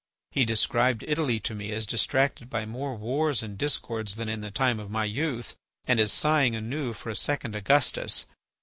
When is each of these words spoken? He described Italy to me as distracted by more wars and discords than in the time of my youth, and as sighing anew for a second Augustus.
He 0.31 0.45
described 0.45 1.05
Italy 1.07 1.39
to 1.41 1.53
me 1.53 1.71
as 1.71 1.85
distracted 1.85 2.49
by 2.49 2.65
more 2.65 2.95
wars 2.95 3.43
and 3.43 3.55
discords 3.55 4.15
than 4.15 4.29
in 4.29 4.41
the 4.41 4.49
time 4.49 4.79
of 4.79 4.89
my 4.89 5.05
youth, 5.05 5.55
and 5.85 5.99
as 5.99 6.11
sighing 6.11 6.55
anew 6.55 6.91
for 6.93 7.11
a 7.11 7.15
second 7.15 7.53
Augustus. 7.53 8.25